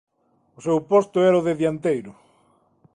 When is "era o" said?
1.29-1.45